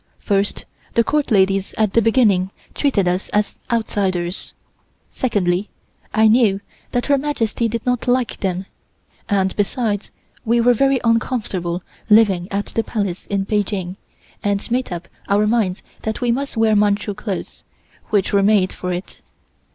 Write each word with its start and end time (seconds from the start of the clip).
First, 0.17 0.65
the 0.95 1.03
Court 1.03 1.29
ladies 1.29 1.75
at 1.77 1.93
the 1.93 2.01
beginning 2.01 2.49
treated 2.73 3.07
us 3.07 3.29
as 3.29 3.55
outsiders. 3.69 4.51
Secondly, 5.11 5.69
I 6.11 6.27
knew 6.27 6.59
that 6.91 7.05
Her 7.05 7.19
Majesty 7.19 7.67
did 7.67 7.85
not 7.85 8.07
like 8.07 8.39
them, 8.39 8.65
and 9.29 9.55
besides, 9.55 10.09
we 10.43 10.59
were 10.59 10.73
very 10.73 10.99
uncomfortable 11.03 11.83
living 12.09 12.47
at 12.49 12.65
the 12.73 12.83
Palace 12.83 13.27
in 13.27 13.45
Peking, 13.45 13.95
and 14.43 14.71
made 14.71 14.91
up 14.91 15.07
our 15.29 15.45
minds 15.45 15.83
that 16.01 16.19
we 16.19 16.31
must 16.31 16.57
wear 16.57 16.75
Manchu 16.75 17.13
clothes, 17.13 17.63
which 18.09 18.33
were 18.33 18.41
made 18.41 18.73
for 18.73 18.91
it. 18.91 19.21